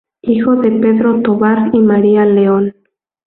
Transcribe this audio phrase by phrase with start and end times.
[0.23, 2.73] Hijo de Pedro Tovar y María León.